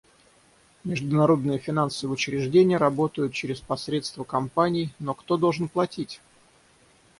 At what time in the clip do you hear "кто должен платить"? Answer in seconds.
5.13-6.21